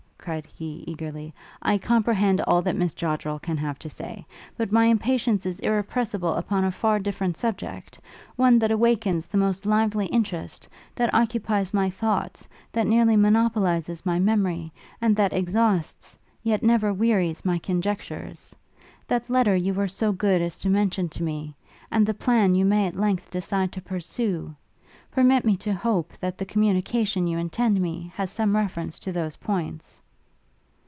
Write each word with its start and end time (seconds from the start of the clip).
cried 0.23 0.45
he, 0.45 0.83
eagerly: 0.85 1.33
'I 1.63 1.79
comprehend 1.79 2.39
all 2.41 2.61
that 2.61 2.75
Miss 2.75 2.93
Joddrel 2.93 3.41
can 3.41 3.57
have 3.57 3.79
to 3.79 3.89
say. 3.89 4.23
But 4.55 4.71
my 4.71 4.85
impatience 4.85 5.47
is 5.47 5.59
irrepressible 5.61 6.35
upon 6.35 6.63
a 6.63 6.71
far 6.71 6.99
different 6.99 7.37
subject; 7.37 7.99
one 8.35 8.59
that 8.59 8.69
awakens 8.69 9.25
the 9.25 9.39
most 9.39 9.65
lively 9.65 10.05
interest, 10.05 10.67
that 10.93 11.11
occupies 11.11 11.73
my 11.73 11.89
thoughts, 11.89 12.47
that 12.71 12.85
nearly 12.85 13.17
monopolizes 13.17 14.05
my 14.05 14.19
memory; 14.19 14.71
and 15.01 15.15
that 15.15 15.33
exhausts 15.33 16.19
yet 16.43 16.61
never 16.61 16.93
wearies 16.93 17.43
my 17.43 17.57
conjectures. 17.57 18.55
That 19.07 19.27
letter 19.27 19.55
you 19.55 19.73
were 19.73 19.87
so 19.87 20.11
good 20.11 20.39
as 20.39 20.59
to 20.59 20.69
mention 20.69 21.09
to 21.09 21.23
me? 21.23 21.55
and 21.89 22.05
the 22.05 22.13
plan 22.13 22.53
you 22.53 22.63
may 22.63 22.85
at 22.85 22.95
length 22.95 23.31
decide 23.31 23.71
to 23.71 23.81
pursue? 23.81 24.55
permit 25.09 25.45
me 25.45 25.55
to 25.57 25.73
hope, 25.73 26.15
that 26.19 26.37
the 26.37 26.45
communication 26.45 27.25
you 27.25 27.39
intend 27.39 27.81
me, 27.81 28.11
has 28.15 28.29
some 28.29 28.55
reference 28.55 28.99
to 28.99 29.11
those 29.11 29.35
points?' 29.37 29.99